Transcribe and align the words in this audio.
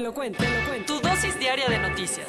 Te 0.00 0.04
lo 0.04 0.14
cuento, 0.14 0.42
te 0.42 0.48
lo 0.48 0.66
cuento. 0.66 0.94
Tu 0.94 1.06
dosis 1.06 1.38
diaria 1.38 1.68
de 1.68 1.78
noticias. 1.78 2.26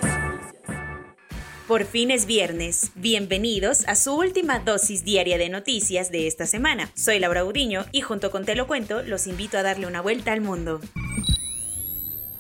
Por 1.70 1.86
fin 1.86 2.12
es 2.12 2.26
viernes. 2.26 2.92
Bienvenidos 2.96 3.88
a 3.88 3.96
su 3.96 4.14
última 4.14 4.60
dosis 4.60 5.06
diaria 5.06 5.38
de 5.38 5.48
noticias 5.48 6.12
de 6.12 6.28
esta 6.28 6.46
semana. 6.48 6.92
Soy 6.96 7.20
Laura 7.20 7.46
Uriño 7.46 7.86
y 7.94 8.02
junto 8.02 8.30
con 8.30 8.44
Te 8.44 8.56
lo 8.56 8.68
cuento 8.68 9.04
los 9.04 9.26
invito 9.26 9.58
a 9.58 9.64
darle 9.64 9.88
una 9.88 10.02
vuelta 10.02 10.34
al 10.34 10.42
mundo. 10.42 10.82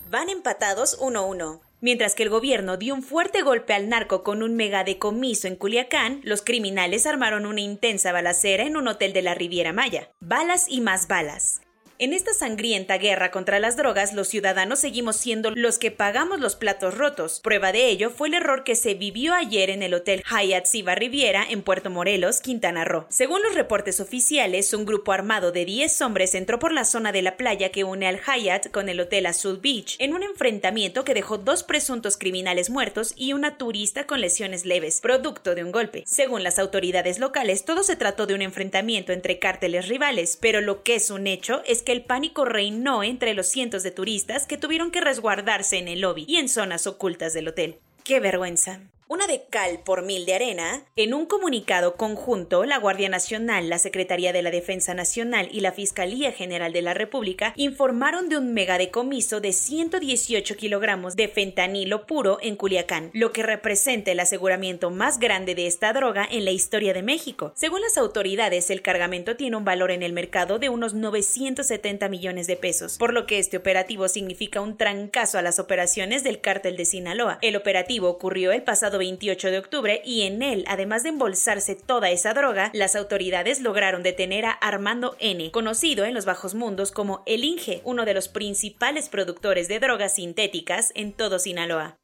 Van 0.09 0.27
empatados 0.27 0.99
1-1. 0.99 1.61
Mientras 1.80 2.13
que 2.13 2.23
el 2.23 2.30
gobierno 2.30 2.75
dio 2.75 2.94
un 2.94 3.02
fuerte 3.02 3.41
golpe 3.41 3.73
al 3.73 3.88
narco 3.88 4.23
con 4.23 4.44
un 4.44 4.58
megadecomiso 4.58 5.48
en 5.48 5.55
Culiacán, 5.55 6.20
los 6.25 6.41
criminales 6.41 7.05
armaron 7.05 7.45
una 7.45 7.61
intensa 7.61 8.11
balacera 8.11 8.66
en 8.66 8.75
un 8.75 8.89
hotel 8.89 9.13
de 9.13 9.22
la 9.22 9.34
Riviera 9.34 9.72
Maya. 9.72 10.11
Balas 10.20 10.66
y 10.67 10.81
más 10.81 11.08
balas. 11.08 11.61
En 12.02 12.14
esta 12.14 12.34
sangrienta 12.34 12.98
guerra 12.98 13.30
contra 13.30 13.60
las 13.60 13.78
drogas, 13.78 14.14
los 14.14 14.28
ciudadanos 14.28 14.80
seguimos 14.80 15.17
siendo 15.17 15.52
los 15.52 15.78
que 15.78 15.92
pagamos 15.92 16.39
los 16.39 16.56
platos 16.56 16.98
rotos. 16.98 17.39
Prueba 17.42 17.72
de 17.72 17.89
ello 17.89 18.09
fue 18.09 18.28
el 18.28 18.34
error 18.34 18.64
que 18.64 18.75
se 18.75 18.95
vivió 18.95 19.36
ayer 19.36 19.70
en 19.70 19.84
el 19.84 19.94
Hotel 19.94 20.23
Hyatt 20.23 20.66
Siva 20.66 20.95
Riviera 20.95 21.45
en 21.48 21.62
Puerto 21.62 21.92
Morelos, 21.92 22.42
Quintana 22.42 22.86
Roo. 22.86 23.06
Según 23.09 23.44
los 23.44 23.53
reportes 23.53 24.00
oficiales, 24.00 24.73
un 24.73 24.88
grupo 24.88 25.12
armado 25.12 25.52
de 25.52 25.64
10 25.64 26.02
hombres 26.02 26.34
entró 26.34 26.58
por 26.58 26.72
la 26.72 26.86
zona 26.86 27.12
de 27.12 27.22
la 27.22 27.38
playa 27.38 27.70
que 27.70 27.84
une 27.84 28.08
al 28.08 28.20
Hyatt 28.20 28.72
con 28.72 28.90
el 28.90 29.00
Hotel 29.00 29.28
Azul 29.28 29.59
Beach 29.62 29.95
en 30.00 30.16
un 30.16 30.23
enfrentamiento 30.23 31.03
que 31.03 31.14
dejó 31.14 31.38
dos 31.38 31.62
presuntos 31.62 32.18
criminales 32.18 32.72
muertos 32.72 33.14
y 33.16 33.34
una 33.34 33.59
turista 33.59 34.08
con 34.08 34.22
lesiones 34.22 34.66
leves, 34.66 35.02
producto 35.02 35.53
de 35.53 35.64
un 35.64 35.72
golpe. 35.72 36.03
Según 36.08 36.42
las 36.42 36.58
autoridades 36.58 37.20
locales, 37.20 37.64
todo 37.64 37.84
se 37.84 37.95
trató 37.95 38.25
de 38.25 38.34
un 38.34 38.42
enfrentamiento 38.42 39.14
entre 39.14 39.38
cárteles 39.38 39.88
rivales, 39.88 40.36
pero 40.42 40.62
lo 40.62 40.81
que 40.81 40.95
es 40.95 41.12
un 41.12 41.28
hecho 41.28 41.62
es 41.68 41.84
que 41.84 41.91
el 41.92 42.03
pánico 42.03 42.45
reinó 42.45 43.03
entre 43.03 43.34
los 43.34 43.47
cientos 43.47 43.84
de 43.84 43.92
turistas 43.92 44.47
que 44.47 44.58
tuvieron 44.58 44.92
que 44.92 45.02
resguardarse 45.02 45.78
en 45.78 45.88
el 45.88 46.02
lobby 46.02 46.25
y 46.28 46.38
en 46.38 46.50
zonas 46.50 46.88
ocultas 46.88 47.34
del 47.34 47.50
hotel. 47.50 47.80
¡Qué 48.03 48.20
vergüenza! 48.20 48.81
Una 49.14 49.28
de 49.28 49.44
cal 49.50 49.81
por 49.84 50.04
mil 50.04 50.26
de 50.26 50.36
arena. 50.36 50.86
En 50.95 51.14
un 51.14 51.26
comunicado 51.26 51.95
conjunto, 51.98 52.64
la 52.64 52.78
Guardia 52.78 53.09
Nacional, 53.09 53.68
la 53.68 53.78
Secretaría 53.78 54.31
de 54.31 54.42
la 54.42 54.52
Defensa 54.52 54.94
Nacional 54.94 55.50
y 55.52 55.59
la 55.59 55.73
Fiscalía 55.73 56.31
General 56.31 56.72
de 56.72 56.81
la 56.81 56.94
República 56.94 57.52
informaron 57.58 58.30
de 58.30 58.38
un 58.38 58.53
megadecomiso 58.53 59.42
de 59.42 59.52
118 59.52 60.56
kilogramos 60.56 61.18
de 61.18 61.28
fentanilo 61.28 62.08
puro 62.08 62.38
en 62.42 62.56
Culiacán, 62.56 63.12
lo 63.14 63.34
que 63.34 63.44
representa 63.44 64.12
el 64.12 64.22
aseguramiento 64.22 64.92
más 64.92 65.20
grande 65.20 65.56
de 65.56 65.68
esta 65.68 65.92
droga 65.92 66.25
en 66.31 66.46
la 66.46 66.52
historia 66.52 66.94
de 66.94 67.03
México. 67.03 67.52
Según 67.53 67.81
las 67.81 67.98
autoridades, 67.98 68.70
el 68.70 68.81
cargamento 68.81 69.36
tiene 69.36 69.58
un 69.58 69.66
valor 69.66 69.92
en 69.92 70.03
el 70.03 70.14
mercado 70.14 70.58
de 70.58 70.70
unos 70.70 70.94
970 70.94 72.08
millones 72.08 72.48
de 72.48 72.56
pesos, 72.56 72.98
por 72.98 73.12
lo 73.12 73.25
que 73.25 73.40
este 73.40 73.58
operativo 73.58 74.08
significa 74.08 74.62
un 74.62 74.78
trancazo 74.78 75.38
a 75.38 75.42
las 75.42 75.59
operaciones 75.59 76.23
del 76.23 76.40
cártel 76.40 76.78
de 76.78 76.86
Sinaloa. 76.86 77.40
El 77.42 77.58
operativo 77.58 78.08
ocurrió 78.08 78.53
el 78.53 78.64
pasado 78.64 79.00
28 79.01 79.50
de 79.50 79.57
octubre 79.57 80.01
y 80.06 80.22
en 80.22 80.44
él, 80.44 80.63
además 80.67 81.01
de 81.01 81.09
embolsarse 81.09 81.73
toda 81.73 82.12
esa 82.12 82.35
droga, 82.35 82.69
las 82.75 82.95
autoridades 82.95 83.59
lograron 83.59 84.03
detener 84.03 84.45
a 84.45 84.51
Armando 84.51 85.16
N., 85.19 85.50
conocido 85.50 86.06
en 86.06 86.13
los 86.13 86.25
bajos 86.25 86.53
mundos 86.53 86.91
como 86.91 87.23
El 87.25 87.44
Inge, 87.44 87.81
uno 87.84 88.06
de 88.06 88.13
los 88.13 88.28
principales 88.28 89.09
productores 89.09 89.67
de 89.67 89.79
drogas 89.79 90.13
sintéticas 90.13 90.91
en 90.94 91.13
todo 91.13 91.40
Sinaloa. 91.40 91.97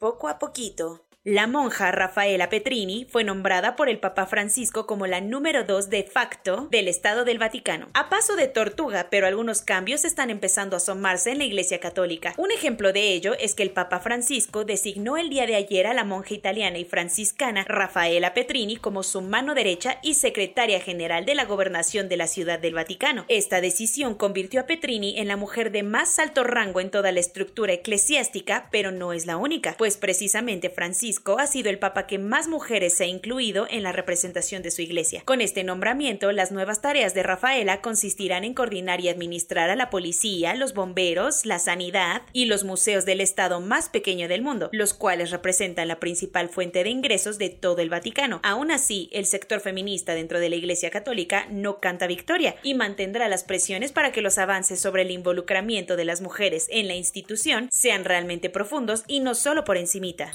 Poco 0.00 0.28
a 0.28 0.40
poquito, 0.40 1.03
la 1.24 1.46
monja 1.46 1.90
Rafaela 1.90 2.50
Petrini 2.50 3.06
fue 3.08 3.24
nombrada 3.24 3.76
por 3.76 3.88
el 3.88 3.98
Papa 3.98 4.26
Francisco 4.26 4.86
como 4.86 5.06
la 5.06 5.22
número 5.22 5.64
dos 5.64 5.88
de 5.88 6.02
facto 6.02 6.68
del 6.70 6.86
Estado 6.86 7.24
del 7.24 7.38
Vaticano. 7.38 7.88
A 7.94 8.10
paso 8.10 8.36
de 8.36 8.46
tortuga, 8.46 9.08
pero 9.10 9.26
algunos 9.26 9.62
cambios 9.62 10.04
están 10.04 10.28
empezando 10.28 10.76
a 10.76 10.80
asomarse 10.80 11.30
en 11.30 11.38
la 11.38 11.44
Iglesia 11.44 11.80
Católica. 11.80 12.34
Un 12.36 12.50
ejemplo 12.50 12.92
de 12.92 13.14
ello 13.14 13.32
es 13.40 13.54
que 13.54 13.62
el 13.62 13.70
Papa 13.70 14.00
Francisco 14.00 14.66
designó 14.66 15.16
el 15.16 15.30
día 15.30 15.46
de 15.46 15.54
ayer 15.54 15.86
a 15.86 15.94
la 15.94 16.04
monja 16.04 16.34
italiana 16.34 16.76
y 16.76 16.84
franciscana 16.84 17.64
Rafaela 17.66 18.34
Petrini 18.34 18.76
como 18.76 19.02
su 19.02 19.22
mano 19.22 19.54
derecha 19.54 20.00
y 20.02 20.14
secretaria 20.14 20.78
general 20.78 21.24
de 21.24 21.34
la 21.34 21.46
gobernación 21.46 22.10
de 22.10 22.18
la 22.18 22.26
Ciudad 22.26 22.58
del 22.58 22.74
Vaticano. 22.74 23.24
Esta 23.28 23.62
decisión 23.62 24.14
convirtió 24.14 24.60
a 24.60 24.66
Petrini 24.66 25.18
en 25.18 25.28
la 25.28 25.38
mujer 25.38 25.72
de 25.72 25.84
más 25.84 26.18
alto 26.18 26.44
rango 26.44 26.80
en 26.80 26.90
toda 26.90 27.12
la 27.12 27.20
estructura 27.20 27.72
eclesiástica, 27.72 28.68
pero 28.70 28.92
no 28.92 29.14
es 29.14 29.24
la 29.24 29.38
única, 29.38 29.74
pues 29.78 29.96
precisamente 29.96 30.68
Francisco 30.68 31.13
ha 31.38 31.46
sido 31.46 31.70
el 31.70 31.78
papa 31.78 32.06
que 32.06 32.18
más 32.18 32.48
mujeres 32.48 32.94
se 32.94 33.04
ha 33.04 33.06
incluido 33.06 33.66
en 33.70 33.82
la 33.82 33.92
representación 33.92 34.62
de 34.62 34.70
su 34.70 34.82
iglesia. 34.82 35.22
Con 35.24 35.40
este 35.40 35.64
nombramiento, 35.64 36.32
las 36.32 36.52
nuevas 36.52 36.80
tareas 36.80 37.14
de 37.14 37.22
Rafaela 37.22 37.80
consistirán 37.80 38.44
en 38.44 38.54
coordinar 38.54 39.00
y 39.00 39.08
administrar 39.08 39.70
a 39.70 39.76
la 39.76 39.90
policía, 39.90 40.54
los 40.54 40.74
bomberos, 40.74 41.46
la 41.46 41.58
sanidad 41.58 42.22
y 42.32 42.46
los 42.46 42.64
museos 42.64 43.04
del 43.04 43.20
Estado 43.20 43.60
más 43.60 43.88
pequeño 43.88 44.28
del 44.28 44.42
mundo, 44.42 44.68
los 44.72 44.94
cuales 44.94 45.30
representan 45.30 45.88
la 45.88 46.00
principal 46.00 46.48
fuente 46.48 46.84
de 46.84 46.90
ingresos 46.90 47.38
de 47.38 47.50
todo 47.50 47.80
el 47.80 47.90
Vaticano. 47.90 48.40
Aún 48.42 48.70
así, 48.70 49.08
el 49.12 49.26
sector 49.26 49.60
feminista 49.60 50.14
dentro 50.14 50.40
de 50.40 50.48
la 50.48 50.56
Iglesia 50.56 50.90
Católica 50.90 51.46
no 51.50 51.78
canta 51.80 52.06
victoria 52.06 52.56
y 52.62 52.74
mantendrá 52.74 53.28
las 53.28 53.44
presiones 53.44 53.92
para 53.92 54.12
que 54.12 54.20
los 54.20 54.38
avances 54.38 54.80
sobre 54.80 55.02
el 55.02 55.10
involucramiento 55.10 55.96
de 55.96 56.04
las 56.04 56.20
mujeres 56.20 56.66
en 56.70 56.88
la 56.88 56.94
institución 56.94 57.68
sean 57.70 58.04
realmente 58.04 58.50
profundos 58.50 59.04
y 59.06 59.20
no 59.20 59.34
solo 59.34 59.64
por 59.64 59.76
encimita. 59.76 60.32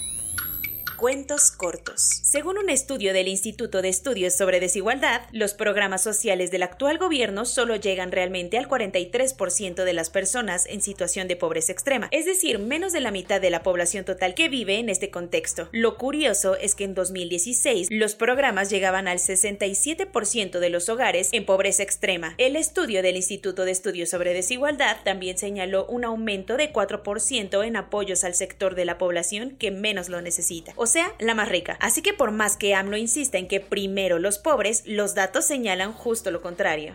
Cuentos 0.99 1.51
cortos. 1.51 2.01
Según 2.23 2.57
un 2.57 2.69
estudio 2.69 3.13
del 3.13 3.29
Instituto 3.29 3.81
de 3.81 3.87
Estudios 3.87 4.33
sobre 4.33 4.59
Desigualdad, 4.59 5.21
los 5.31 5.53
programas 5.53 6.03
sociales 6.03 6.51
del 6.51 6.61
actual 6.61 6.97
gobierno 6.97 7.45
solo 7.45 7.77
llegan 7.77 8.11
realmente 8.11 8.57
al 8.57 8.67
43% 8.67 9.85
de 9.85 9.93
las 9.93 10.09
personas 10.09 10.65
en 10.65 10.81
situación 10.81 11.29
de 11.29 11.37
pobreza 11.37 11.71
extrema, 11.71 12.09
es 12.11 12.25
decir, 12.25 12.59
menos 12.59 12.91
de 12.91 12.99
la 12.99 13.11
mitad 13.11 13.39
de 13.39 13.49
la 13.49 13.63
población 13.63 14.03
total 14.03 14.35
que 14.35 14.49
vive 14.49 14.77
en 14.77 14.89
este 14.89 15.09
contexto. 15.09 15.69
Lo 15.71 15.97
curioso 15.97 16.57
es 16.57 16.75
que 16.75 16.83
en 16.83 16.95
2016 16.95 17.87
los 17.91 18.15
programas 18.15 18.69
llegaban 18.69 19.07
al 19.07 19.19
67% 19.19 20.59
de 20.59 20.69
los 20.69 20.89
hogares 20.89 21.29
en 21.31 21.45
pobreza 21.45 21.81
extrema. 21.81 22.35
El 22.37 22.57
estudio 22.57 23.01
del 23.01 23.15
Instituto 23.15 23.63
de 23.63 23.71
Estudios 23.71 24.09
sobre 24.09 24.33
Desigualdad 24.33 24.97
también 25.05 25.37
señaló 25.37 25.85
un 25.85 26.03
aumento 26.03 26.57
de 26.57 26.73
4% 26.73 27.65
en 27.65 27.77
apoyos 27.77 28.25
al 28.25 28.35
sector 28.35 28.75
de 28.75 28.83
la 28.83 28.97
población 28.97 29.51
que 29.51 29.71
menos 29.71 30.09
lo 30.09 30.19
necesita, 30.19 30.73
sea, 30.89 31.13
la 31.19 31.33
más 31.33 31.47
rica. 31.47 31.77
Así 31.79 32.01
que 32.01 32.13
por 32.13 32.31
más 32.31 32.57
que 32.57 32.75
AMLO 32.75 32.97
insista 32.97 33.37
en 33.37 33.47
que 33.47 33.61
primero 33.61 34.19
los 34.19 34.37
pobres, 34.39 34.83
los 34.85 35.15
datos 35.15 35.45
señalan 35.45 35.93
justo 35.93 36.31
lo 36.31 36.41
contrario. 36.41 36.93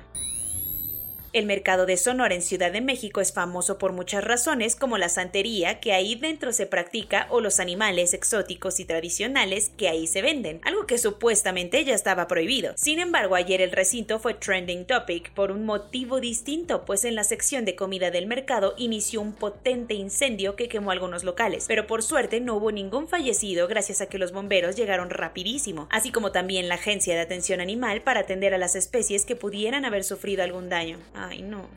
El 1.34 1.46
mercado 1.46 1.84
de 1.84 1.96
Sonora 1.96 2.32
en 2.32 2.42
Ciudad 2.42 2.70
de 2.70 2.80
México 2.80 3.20
es 3.20 3.32
famoso 3.32 3.76
por 3.76 3.90
muchas 3.92 4.22
razones, 4.22 4.76
como 4.76 4.98
la 4.98 5.08
santería 5.08 5.80
que 5.80 5.92
ahí 5.92 6.14
dentro 6.14 6.52
se 6.52 6.64
practica 6.64 7.26
o 7.28 7.40
los 7.40 7.58
animales 7.58 8.14
exóticos 8.14 8.78
y 8.78 8.84
tradicionales 8.84 9.72
que 9.76 9.88
ahí 9.88 10.06
se 10.06 10.22
venden, 10.22 10.60
algo 10.62 10.86
que 10.86 10.96
supuestamente 10.96 11.84
ya 11.84 11.92
estaba 11.92 12.28
prohibido. 12.28 12.74
Sin 12.76 13.00
embargo, 13.00 13.34
ayer 13.34 13.60
el 13.60 13.72
recinto 13.72 14.20
fue 14.20 14.34
trending 14.34 14.84
topic 14.84 15.32
por 15.32 15.50
un 15.50 15.66
motivo 15.66 16.20
distinto, 16.20 16.84
pues 16.84 17.04
en 17.04 17.16
la 17.16 17.25
sección 17.25 17.64
de 17.64 17.75
comida 17.75 18.12
del 18.12 18.28
mercado 18.28 18.75
inició 18.76 19.20
un 19.20 19.32
potente 19.32 19.94
incendio 19.94 20.54
que 20.54 20.69
quemó 20.69 20.92
algunos 20.92 21.25
locales, 21.25 21.64
pero 21.66 21.88
por 21.88 22.04
suerte 22.04 22.38
no 22.40 22.54
hubo 22.54 22.70
ningún 22.70 23.08
fallecido 23.08 23.66
gracias 23.66 24.00
a 24.00 24.06
que 24.06 24.19
los 24.19 24.30
bomberos 24.30 24.76
llegaron 24.76 25.10
rapidísimo, 25.10 25.88
así 25.90 26.12
como 26.12 26.30
también 26.30 26.69
la 26.69 26.76
Agencia 26.76 27.16
de 27.16 27.22
Atención 27.22 27.60
Animal 27.60 28.02
para 28.02 28.20
atender 28.20 28.54
a 28.54 28.58
las 28.58 28.76
especies 28.76 29.26
que 29.26 29.34
pudieran 29.34 29.84
haber 29.84 30.04
sufrido 30.04 30.44
algún 30.44 30.69
daño. 30.69 31.00
Ay, 31.26 31.41
no. 31.43 31.71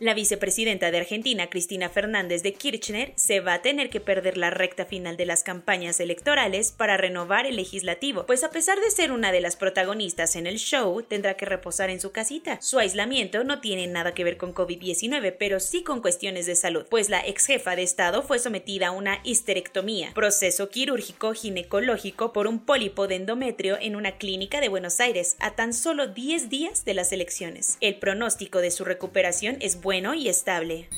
La 0.00 0.14
vicepresidenta 0.14 0.90
de 0.90 0.96
Argentina, 0.96 1.50
Cristina 1.50 1.90
Fernández 1.90 2.42
de 2.42 2.54
Kirchner, 2.54 3.12
se 3.16 3.40
va 3.40 3.52
a 3.52 3.60
tener 3.60 3.90
que 3.90 4.00
perder 4.00 4.38
la 4.38 4.48
recta 4.48 4.86
final 4.86 5.18
de 5.18 5.26
las 5.26 5.42
campañas 5.42 6.00
electorales 6.00 6.72
para 6.72 6.96
renovar 6.96 7.44
el 7.44 7.56
legislativo, 7.56 8.24
pues 8.24 8.42
a 8.42 8.50
pesar 8.50 8.80
de 8.80 8.90
ser 8.90 9.12
una 9.12 9.30
de 9.30 9.42
las 9.42 9.56
protagonistas 9.56 10.36
en 10.36 10.46
el 10.46 10.56
show, 10.56 11.02
tendrá 11.02 11.34
que 11.34 11.44
reposar 11.44 11.90
en 11.90 12.00
su 12.00 12.12
casita. 12.12 12.56
Su 12.62 12.78
aislamiento 12.78 13.44
no 13.44 13.60
tiene 13.60 13.88
nada 13.88 14.14
que 14.14 14.24
ver 14.24 14.38
con 14.38 14.54
COVID-19, 14.54 15.36
pero 15.38 15.60
sí 15.60 15.82
con 15.82 16.00
cuestiones 16.00 16.46
de 16.46 16.56
salud, 16.56 16.86
pues 16.88 17.10
la 17.10 17.20
ex 17.20 17.44
jefa 17.44 17.76
de 17.76 17.82
Estado 17.82 18.22
fue 18.22 18.38
sometida 18.38 18.86
a 18.86 18.92
una 18.92 19.20
histerectomía, 19.22 20.12
proceso 20.14 20.70
quirúrgico 20.70 21.34
ginecológico 21.34 22.32
por 22.32 22.46
un 22.46 22.60
pólipo 22.60 23.06
de 23.06 23.16
endometrio 23.16 23.76
en 23.78 23.96
una 23.96 24.16
clínica 24.16 24.62
de 24.62 24.70
Buenos 24.70 24.98
Aires, 24.98 25.36
a 25.40 25.56
tan 25.56 25.74
solo 25.74 26.06
10 26.06 26.48
días 26.48 26.86
de 26.86 26.94
las 26.94 27.12
elecciones. 27.12 27.76
El 27.82 27.96
pronóstico 27.96 28.62
de 28.62 28.70
su 28.70 28.86
recuperación 28.86 29.58
es 29.60 29.78
bueno 29.82 29.89
y 29.92 30.28
estable. 30.28 30.88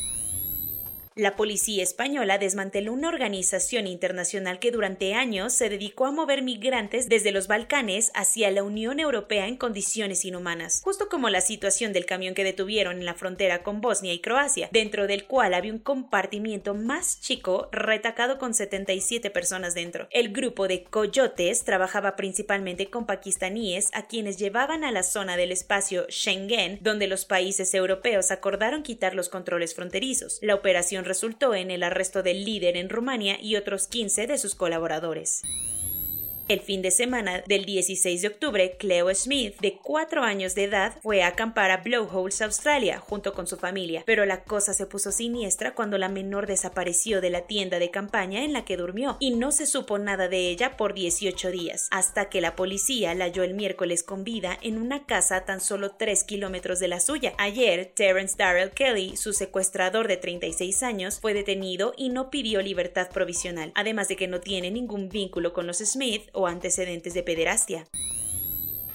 La 1.15 1.37
policía 1.37 1.83
española 1.83 2.39
desmanteló 2.39 2.95
una 2.95 3.09
organización 3.09 3.87
internacional 3.87 4.59
que 4.59 4.71
durante 4.71 5.13
años 5.13 5.53
se 5.53 5.69
dedicó 5.69 6.07
a 6.07 6.11
mover 6.11 6.41
migrantes 6.41 7.07
desde 7.07 7.33
los 7.33 7.49
Balcanes 7.49 8.11
hacia 8.15 8.51
la 8.51 8.63
Unión 8.63 8.99
Europea 8.99 9.47
en 9.47 9.59
condiciones 9.59 10.25
inhumanas, 10.25 10.81
justo 10.83 11.11
como 11.11 11.29
la 11.29 11.43
situación 11.43 11.93
del 11.93 12.07
camión 12.07 12.33
que 12.33 12.45
detuvieron 12.45 12.99
en 12.99 13.05
la 13.05 13.13
frontera 13.13 13.63
con 13.63 13.83
Bosnia 13.83 14.15
y 14.15 14.21
Croacia, 14.21 14.71
dentro 14.73 15.07
del 15.07 15.27
cual 15.27 15.53
había 15.53 15.75
un 15.75 15.81
compartimiento 15.81 16.73
más 16.73 17.21
chico 17.21 17.69
retacado 17.73 18.39
con 18.39 18.55
77 18.55 19.29
personas 19.31 19.75
dentro. 19.75 20.09
El 20.13 20.33
grupo 20.33 20.67
de 20.67 20.85
coyotes 20.85 21.65
trabajaba 21.65 22.17
principalmente 22.17 22.89
con 22.89 23.05
pakistaníes 23.05 23.91
a 23.93 24.07
quienes 24.07 24.39
llevaban 24.39 24.83
a 24.83 24.93
la 24.93 25.03
zona 25.03 25.37
del 25.37 25.53
espacio 25.53 26.07
Schengen, 26.09 26.79
donde 26.81 27.07
los 27.07 27.27
países 27.27 27.75
europeos 27.75 28.31
acordaron 28.31 28.83
quitar 28.83 29.15
los 29.15 29.29
controles 29.29 29.75
fronterizos. 29.75 30.39
La 30.41 30.55
operación 30.55 31.02
resultó 31.05 31.55
en 31.55 31.71
el 31.71 31.83
arresto 31.83 32.23
del 32.23 32.45
líder 32.45 32.77
en 32.77 32.89
Rumania 32.89 33.39
y 33.41 33.57
otros 33.57 33.89
15 33.89 34.27
de 34.27 34.39
sus 34.39 34.55
colaboradores. 34.55 35.43
El 36.53 36.61
fin 36.61 36.83
de 36.83 36.91
semana 36.91 37.43
del 37.47 37.65
16 37.65 38.21
de 38.21 38.29
octubre, 38.29 38.77
Cleo 38.79 39.09
Smith, 39.15 39.59
de 39.63 39.79
4 39.83 40.23
años 40.23 40.55
de 40.55 40.65
edad, 40.65 40.99
fue 41.03 41.23
a 41.23 41.29
acampar 41.29 41.71
a 41.71 41.79
Blowholes, 41.79 42.43
Australia, 42.43 42.99
junto 42.99 43.33
con 43.33 43.47
su 43.47 43.57
familia, 43.57 44.03
pero 44.05 44.27
la 44.27 44.45
cosa 44.45 44.75
se 44.75 44.85
puso 44.85 45.13
siniestra 45.13 45.75
cuando 45.75 45.97
la 45.97 46.11
menor 46.11 46.47
desapareció 46.47 47.23
de 47.23 47.31
la 47.31 47.47
tienda 47.47 47.79
de 47.79 47.91
campaña 47.91 48.45
en 48.45 48.53
la 48.53 48.67
que 48.67 48.77
durmió 48.77 49.17
y 49.19 49.31
no 49.31 49.51
se 49.51 49.65
supo 49.65 49.99
nada 49.99 50.29
de 50.29 50.51
ella 50.51 50.77
por 50.77 50.93
18 50.93 51.51
días, 51.51 51.89
hasta 51.91 52.29
que 52.29 52.43
la 52.43 52.55
policía 52.55 53.15
la 53.15 53.25
halló 53.25 53.45
el 53.45 53.55
miércoles 53.55 54.03
con 54.03 54.23
vida 54.23 54.59
en 54.61 54.77
una 54.77 55.07
casa 55.07 55.37
a 55.37 55.45
tan 55.47 55.63
solo 55.63 55.93
3 55.93 56.23
kilómetros 56.25 56.81
de 56.81 56.89
la 56.89 57.01
suya. 57.01 57.33
Ayer, 57.39 57.93
Terence 57.95 58.35
Darrell 58.37 58.73
Kelly, 58.73 59.17
su 59.17 59.33
secuestrador 59.33 60.07
de 60.07 60.19
36 60.19 60.83
años, 60.83 61.19
fue 61.19 61.33
detenido 61.33 61.95
y 61.97 62.11
no 62.11 62.29
pidió 62.29 62.61
libertad 62.61 63.09
provisional, 63.09 63.73
además 63.75 64.09
de 64.09 64.17
que 64.17 64.29
no 64.29 64.41
tiene 64.41 64.71
ningún 64.71 65.09
vínculo 65.09 65.55
con 65.55 65.67
los 65.67 65.79
Smith 65.79 66.25
antecedentes 66.47 67.15
de 67.15 67.23
pederastia. 67.23 67.87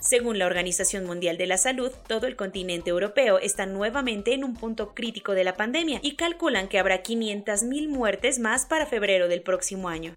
Según 0.00 0.38
la 0.38 0.44
Organización 0.44 1.06
Mundial 1.06 1.38
de 1.38 1.46
la 1.46 1.56
Salud, 1.56 1.90
todo 2.06 2.26
el 2.26 2.36
continente 2.36 2.90
europeo 2.90 3.38
está 3.38 3.64
nuevamente 3.64 4.34
en 4.34 4.44
un 4.44 4.56
punto 4.56 4.92
crítico 4.92 5.32
de 5.32 5.44
la 5.44 5.56
pandemia 5.56 5.98
y 6.02 6.16
calculan 6.16 6.68
que 6.68 6.78
habrá 6.78 7.02
500.000 7.02 7.88
muertes 7.88 8.38
más 8.38 8.66
para 8.66 8.84
febrero 8.84 9.26
del 9.26 9.40
próximo 9.40 9.88
año. 9.88 10.14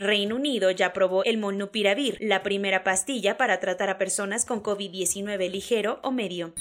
Reino 0.00 0.36
Unido 0.36 0.70
ya 0.70 0.86
aprobó 0.86 1.24
el 1.24 1.36
Molnupiravir, 1.36 2.16
la 2.20 2.42
primera 2.42 2.82
pastilla 2.84 3.36
para 3.36 3.60
tratar 3.60 3.90
a 3.90 3.98
personas 3.98 4.46
con 4.46 4.62
COVID-19 4.62 5.50
ligero 5.50 6.00
o 6.02 6.10
medio. 6.10 6.54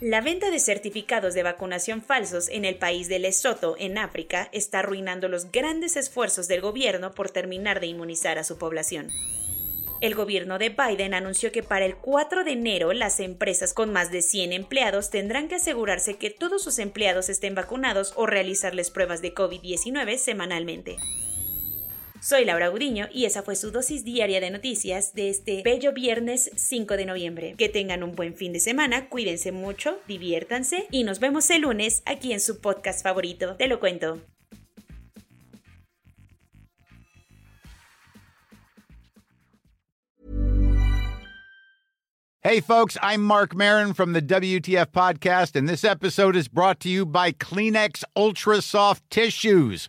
La 0.00 0.22
venta 0.22 0.50
de 0.50 0.58
certificados 0.58 1.34
de 1.34 1.42
vacunación 1.42 2.00
falsos 2.00 2.48
en 2.48 2.64
el 2.64 2.76
país 2.76 3.10
de 3.10 3.18
Lesoto, 3.18 3.76
en 3.78 3.98
África, 3.98 4.48
está 4.52 4.78
arruinando 4.78 5.28
los 5.28 5.52
grandes 5.52 5.94
esfuerzos 5.96 6.48
del 6.48 6.62
gobierno 6.62 7.12
por 7.12 7.28
terminar 7.28 7.80
de 7.80 7.88
inmunizar 7.88 8.38
a 8.38 8.44
su 8.44 8.56
población. 8.56 9.08
El 10.00 10.14
gobierno 10.14 10.58
de 10.58 10.70
Biden 10.70 11.12
anunció 11.12 11.52
que 11.52 11.62
para 11.62 11.84
el 11.84 11.96
4 11.96 12.44
de 12.44 12.52
enero 12.52 12.94
las 12.94 13.20
empresas 13.20 13.74
con 13.74 13.92
más 13.92 14.10
de 14.10 14.22
100 14.22 14.54
empleados 14.54 15.10
tendrán 15.10 15.48
que 15.48 15.56
asegurarse 15.56 16.16
que 16.16 16.30
todos 16.30 16.64
sus 16.64 16.78
empleados 16.78 17.28
estén 17.28 17.54
vacunados 17.54 18.14
o 18.16 18.24
realizarles 18.24 18.90
pruebas 18.90 19.20
de 19.20 19.34
COVID-19 19.34 20.16
semanalmente. 20.16 20.96
Soy 22.22 22.44
Laura 22.44 22.68
Gudiño 22.68 23.08
y 23.12 23.24
esa 23.24 23.42
fue 23.42 23.56
su 23.56 23.72
dosis 23.72 24.04
diaria 24.04 24.40
de 24.40 24.52
noticias 24.52 25.12
de 25.12 25.28
este 25.28 25.60
bello 25.64 25.92
viernes 25.92 26.52
5 26.54 26.96
de 26.96 27.04
noviembre. 27.04 27.56
Que 27.58 27.68
tengan 27.68 28.04
un 28.04 28.14
buen 28.14 28.36
fin 28.36 28.52
de 28.52 28.60
semana, 28.60 29.08
cuídense 29.08 29.50
mucho, 29.50 29.98
diviértanse 30.06 30.86
y 30.92 31.02
nos 31.02 31.18
vemos 31.18 31.50
el 31.50 31.62
lunes 31.62 32.04
aquí 32.06 32.32
en 32.32 32.38
su 32.38 32.60
podcast 32.60 33.02
favorito. 33.02 33.56
Te 33.56 33.66
lo 33.66 33.80
cuento. 33.80 34.20
Hey 42.44 42.60
folks, 42.60 42.96
I'm 43.02 43.22
Mark 43.22 43.52
Marin 43.52 43.94
from 43.94 44.12
the 44.12 44.22
WTF 44.22 44.92
podcast 44.92 45.56
and 45.56 45.68
this 45.68 45.82
episode 45.82 46.36
is 46.36 46.46
brought 46.46 46.78
to 46.80 46.88
you 46.88 47.04
by 47.04 47.32
Kleenex 47.32 48.04
Ultra 48.14 48.62
Soft 48.62 49.02
Tissues 49.10 49.88